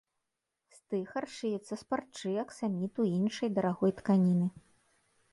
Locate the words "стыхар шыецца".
0.77-1.67